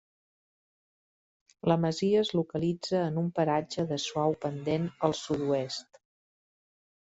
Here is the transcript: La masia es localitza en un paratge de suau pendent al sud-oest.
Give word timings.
La 1.71 1.77
masia 1.83 2.23
es 2.27 2.31
localitza 2.39 3.03
en 3.11 3.21
un 3.23 3.29
paratge 3.41 3.87
de 3.93 4.01
suau 4.07 4.35
pendent 4.49 4.91
al 5.11 5.17
sud-oest. 5.23 6.05